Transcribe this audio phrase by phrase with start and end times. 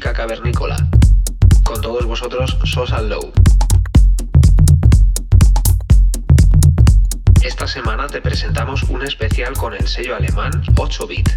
[0.00, 0.76] Cavernícola.
[1.62, 3.32] Con todos vosotros, Social Low.
[7.42, 11.28] Esta semana te presentamos un especial con el sello alemán 8-bit.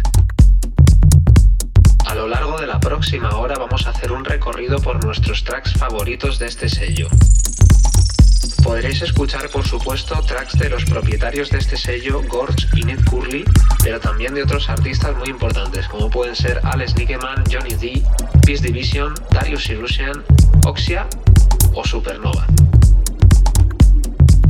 [2.06, 5.74] A lo largo de la próxima hora vamos a hacer un recorrido por nuestros tracks
[5.74, 7.08] favoritos de este sello.
[8.68, 13.42] Podréis escuchar, por supuesto, tracks de los propietarios de este sello, Gorge y Ned Curly,
[13.82, 18.02] pero también de otros artistas muy importantes, como pueden ser Alex Nickeman, Johnny D,
[18.44, 20.22] Peace Division, Darius Illusion,
[20.66, 21.06] Oxia
[21.72, 22.46] o Supernova.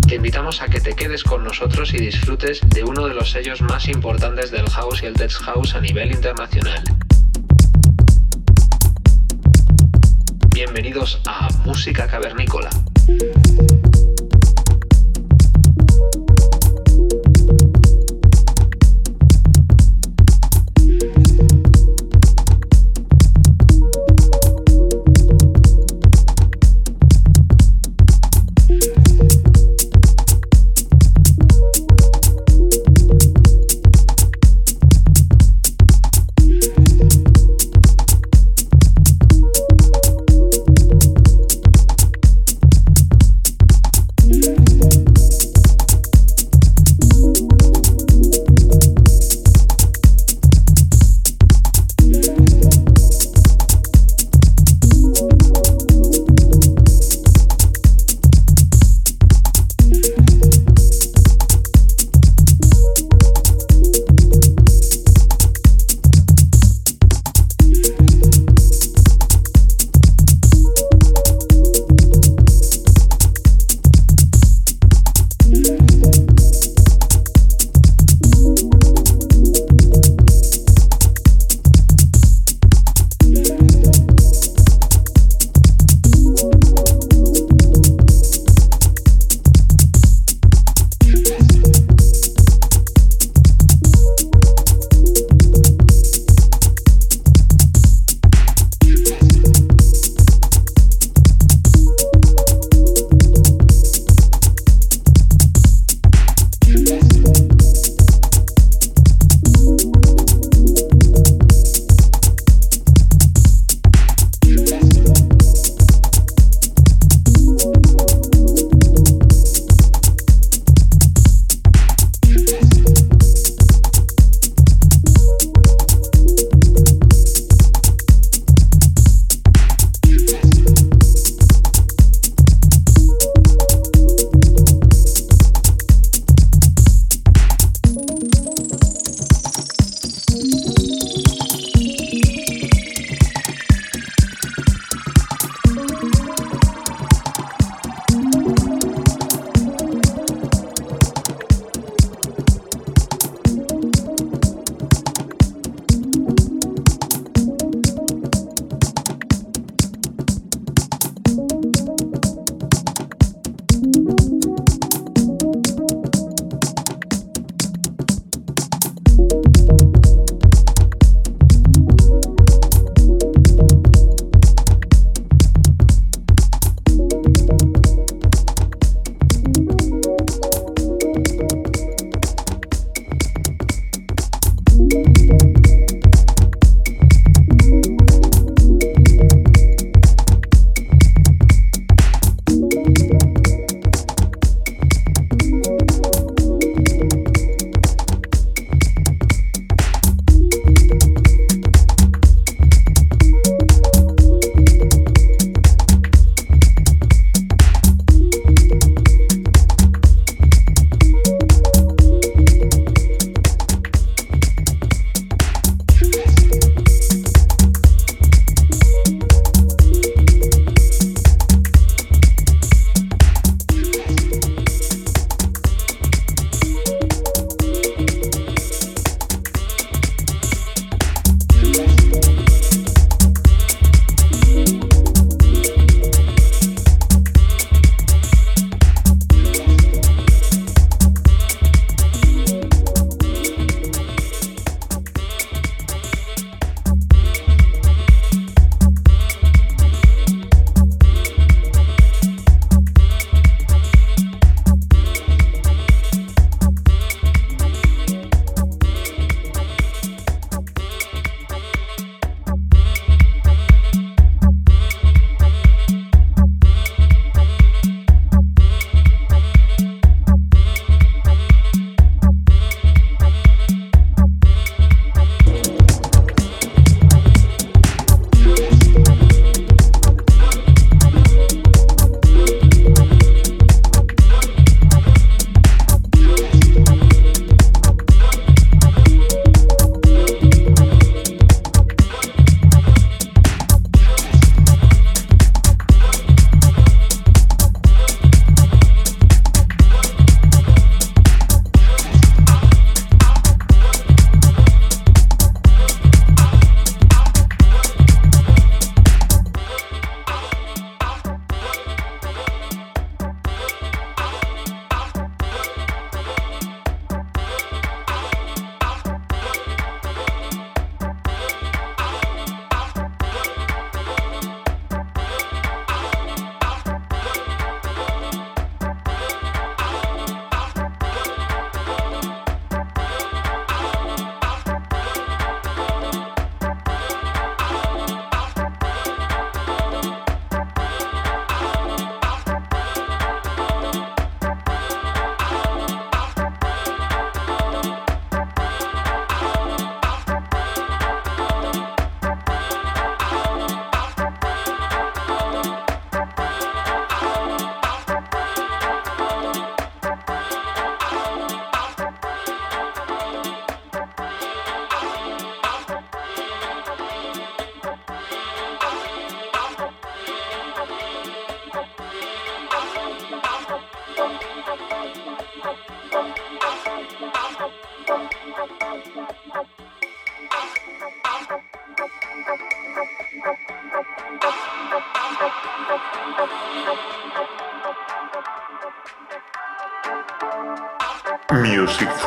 [0.08, 3.60] Te invitamos a que te quedes con nosotros y disfrutes de uno de los sellos
[3.60, 6.82] más importantes del house y el tech house a nivel internacional.
[10.52, 12.68] Bienvenidos a Música Cavernícola.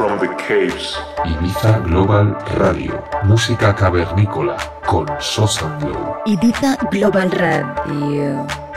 [0.01, 0.97] From the caves.
[1.25, 6.17] Ibiza Global Radio, música cavernícola con Sosa Glow.
[6.25, 8.70] Ibiza Global Radio.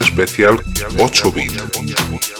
[0.00, 0.58] Especial
[0.96, 2.37] 8 bit.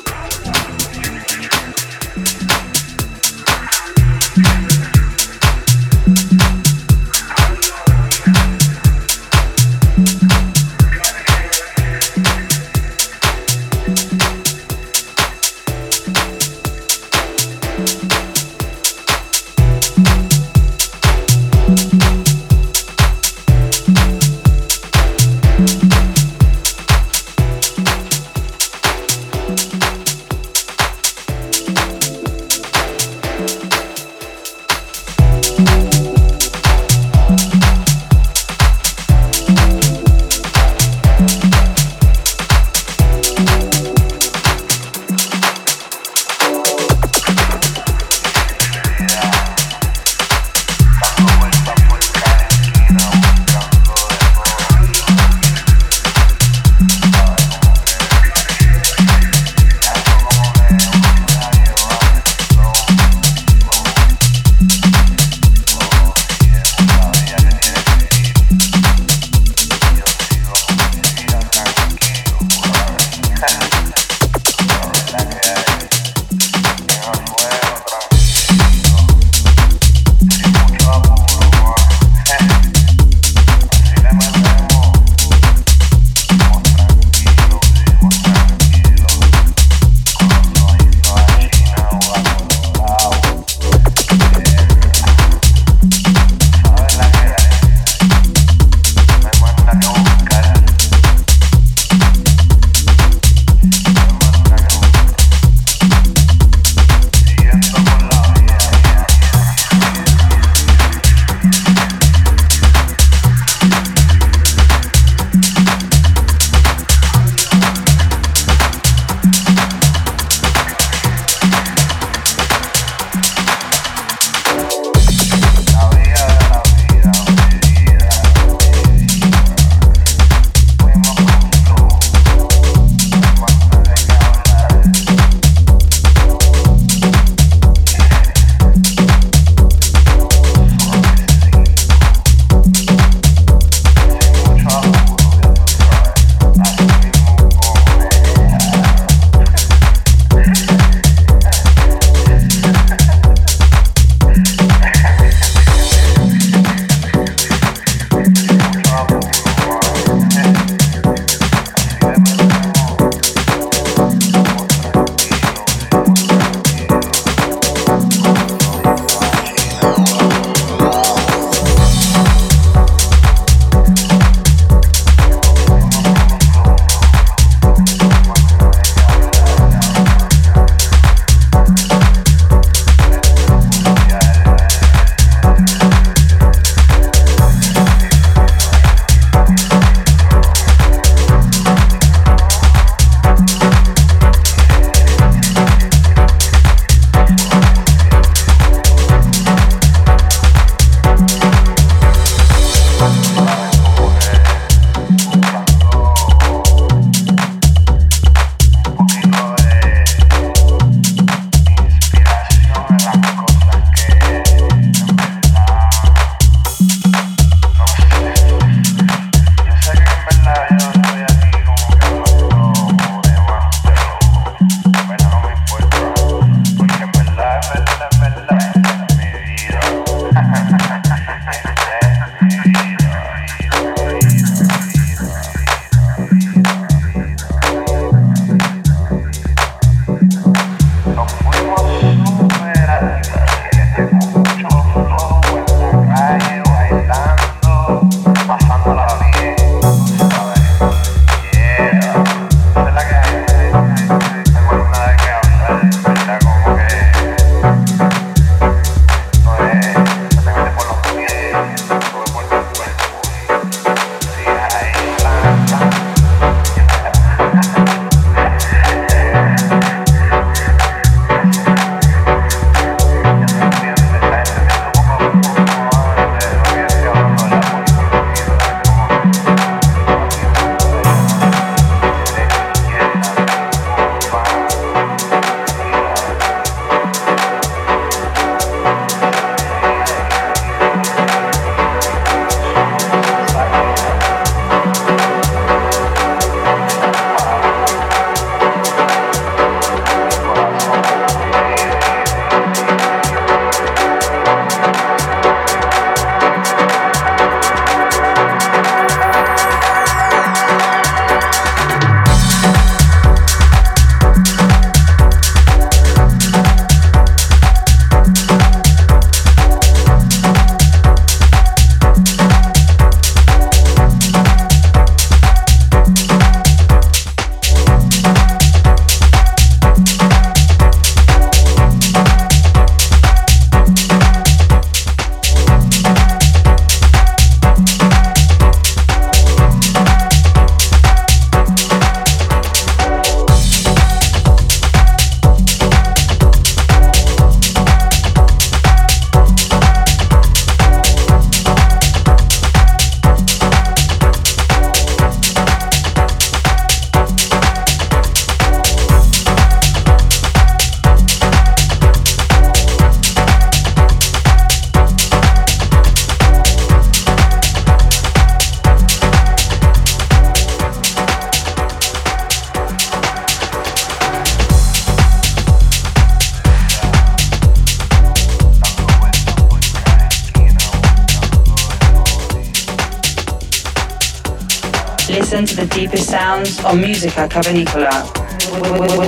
[386.64, 388.26] Sounds on Musica Cavernicola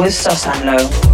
[0.00, 1.09] with Sosanlo.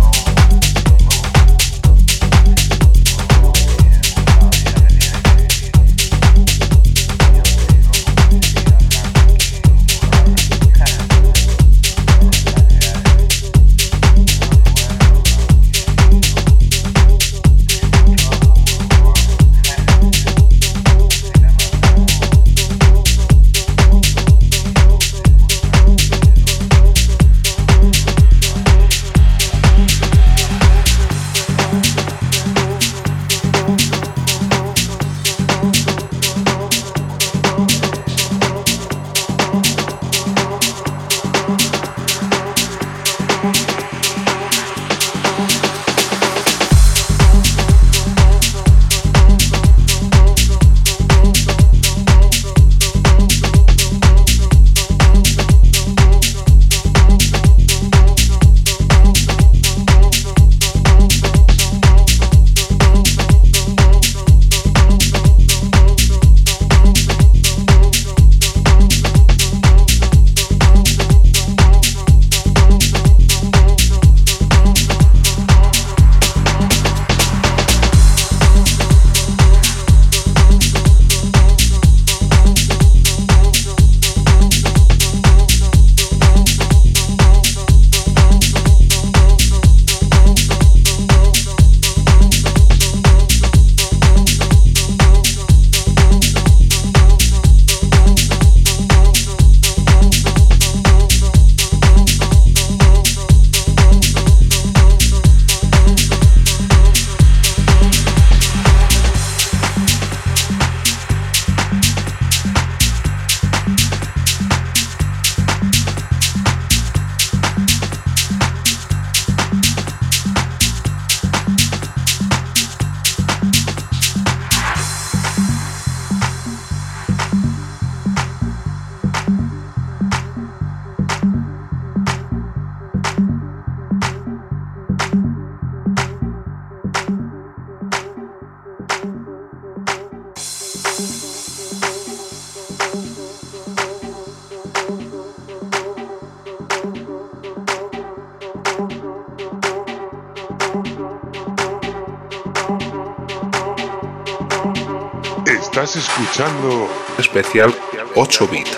[156.37, 156.87] Escuchando
[157.18, 157.75] especial
[158.14, 158.68] 8 bit.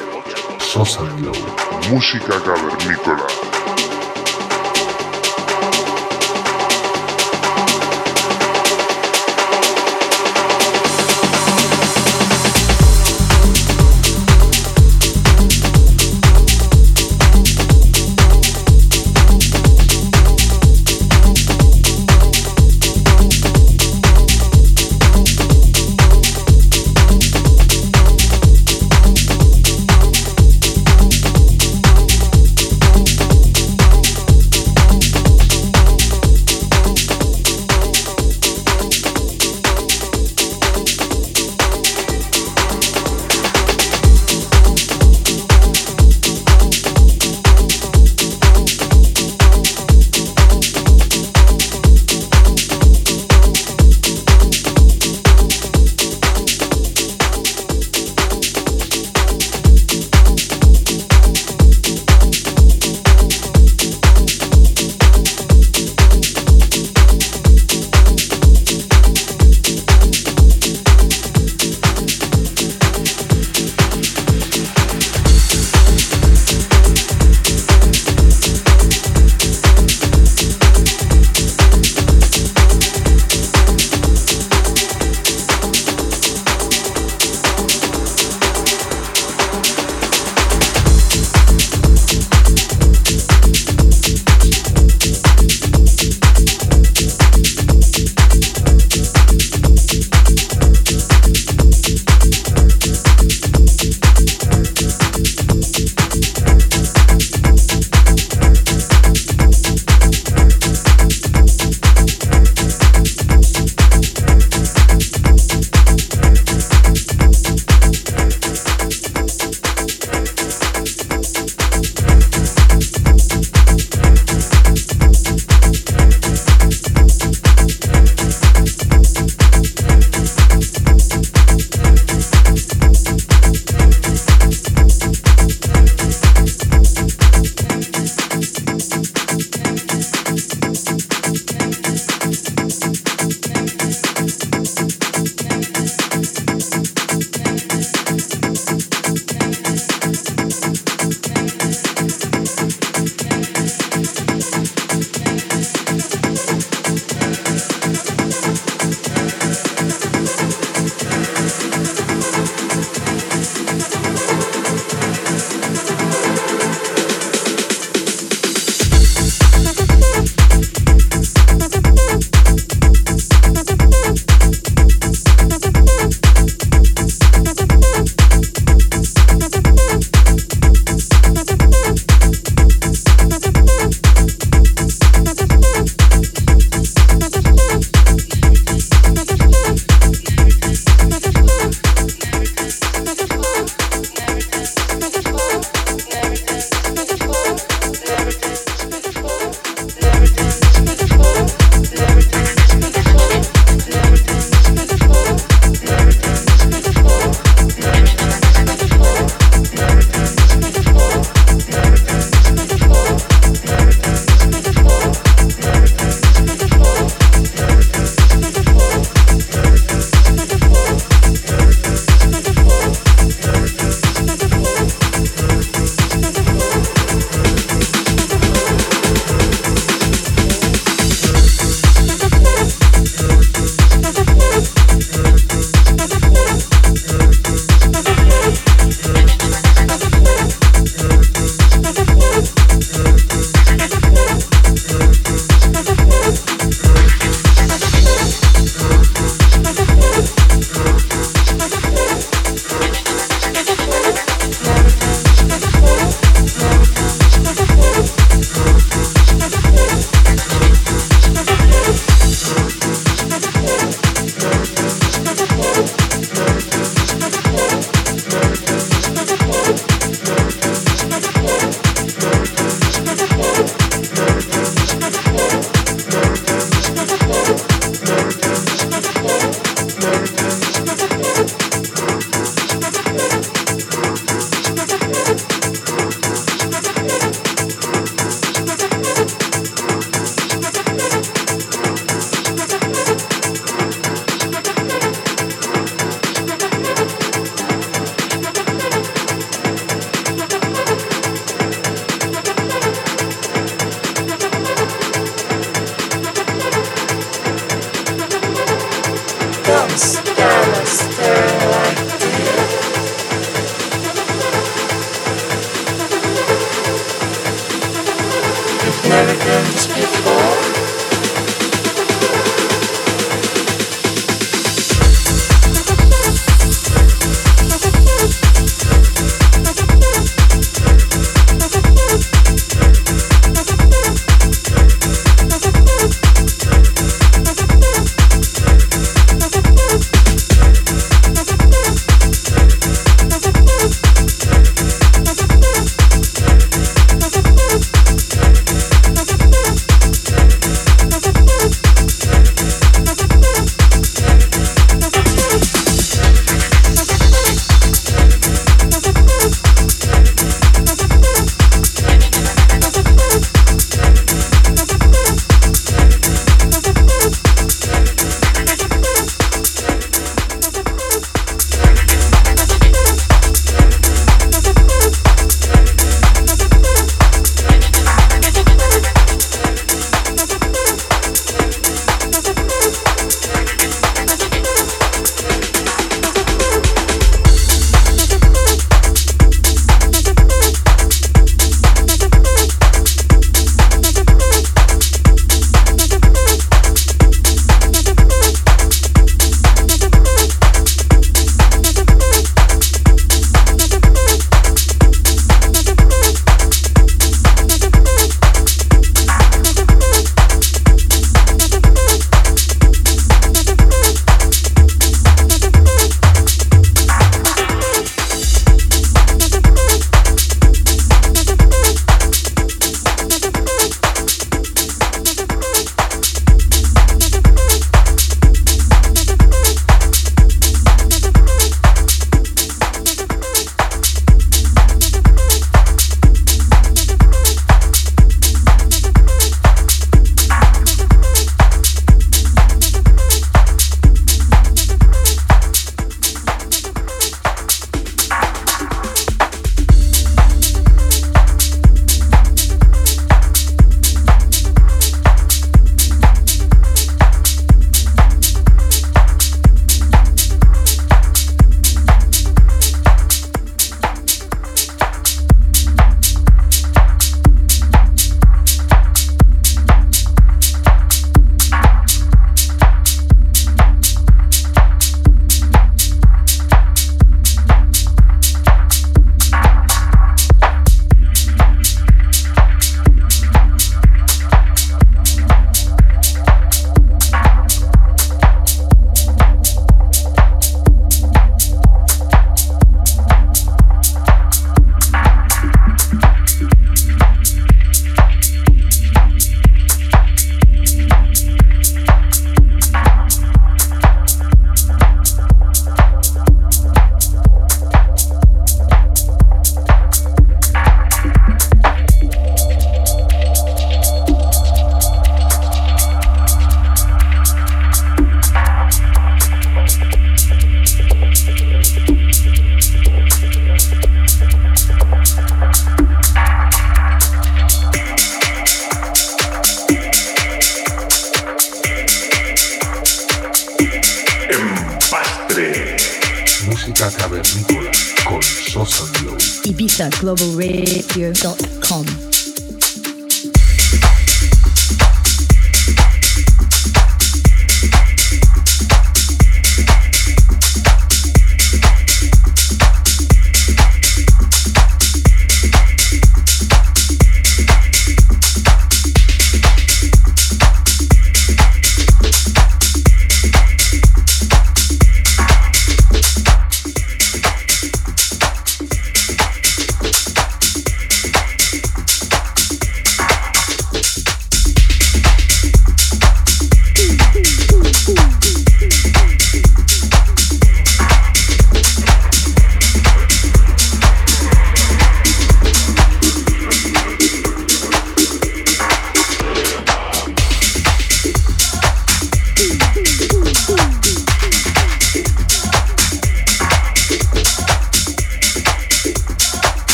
[0.61, 1.03] Sosa
[1.91, 3.27] Música cavernícola.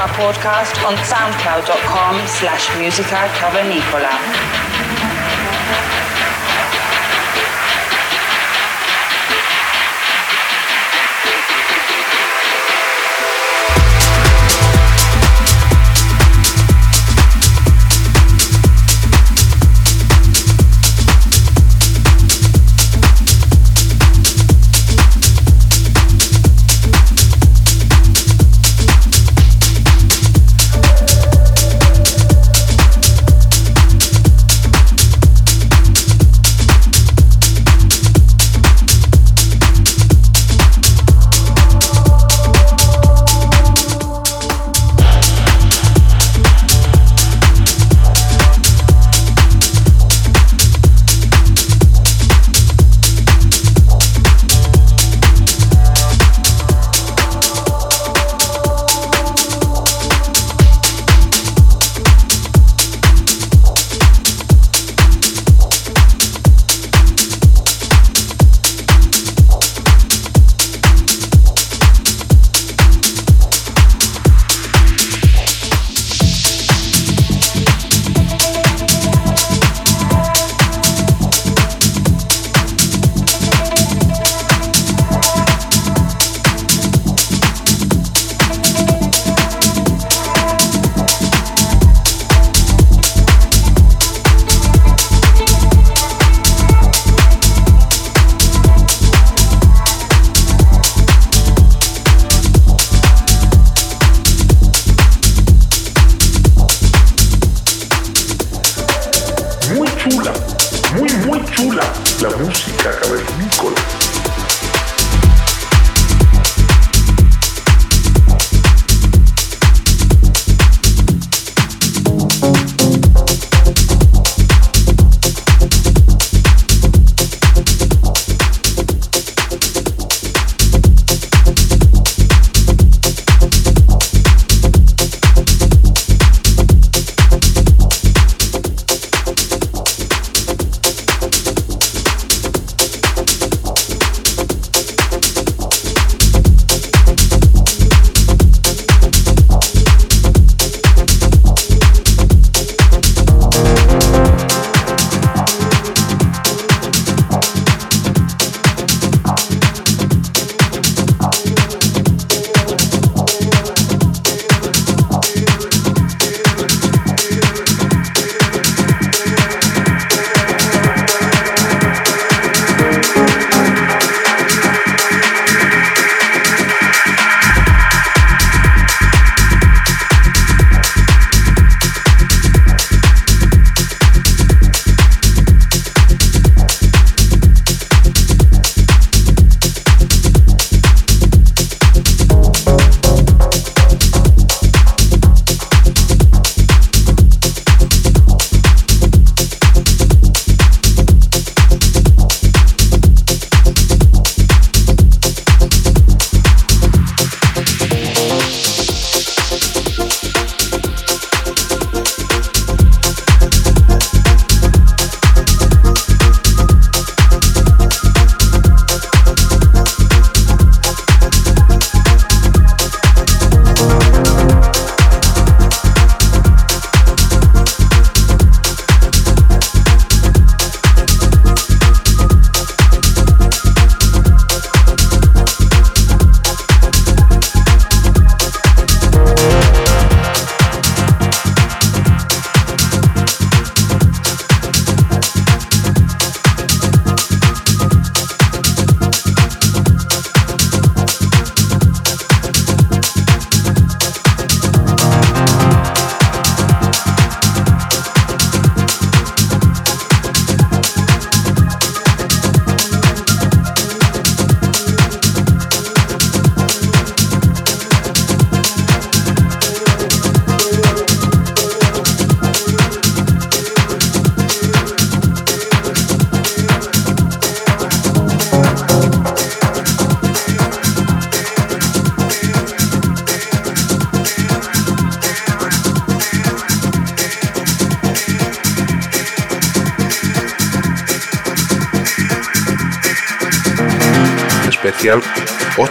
[0.00, 4.99] Our podcast on soundcloud.com slash musica cavernicola.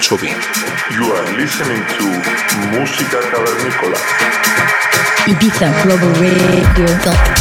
[0.09, 0.33] Chovy.
[0.91, 2.05] You are listening to
[2.73, 3.99] Música Cavernícola.
[5.27, 7.38] Ibiza Global Radio.